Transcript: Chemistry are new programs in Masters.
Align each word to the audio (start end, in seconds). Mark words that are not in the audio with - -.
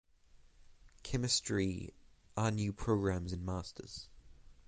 Chemistry 1.03 1.93
are 2.35 2.49
new 2.49 2.73
programs 2.73 3.33
in 3.33 3.45
Masters. 3.45 4.09